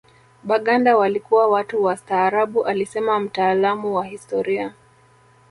[0.43, 4.73] Baganda walikuwa watu wastaarabu alisema mtaalamu wa historia